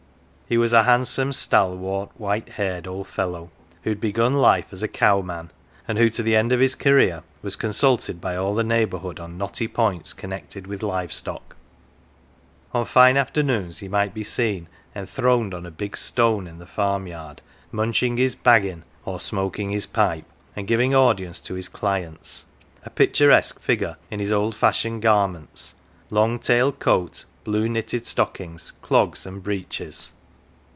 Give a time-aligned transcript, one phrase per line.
[0.47, 3.51] He was a handsome, stalwart, white haired old fellow,
[3.83, 5.49] who had begun life as a cow man,
[5.87, 8.85] and who to the end of his career was con sulted by all the neigh
[8.85, 11.55] Ixjurhood on knotty points connected with live stock.
[12.73, 17.03] On fine afternoons he might be seen enthroned on a big stone in the farm
[17.03, 17.71] 183 ON THE OTHER SIDE yard,
[18.13, 22.43] munching his baggin 1 or smoking his pipe, and giving audience to his clients
[22.83, 25.75] a picturesque figure in his old fashioned garments:
[26.09, 30.11] long tailed coat, blue knitted stockings, clogs and breeches.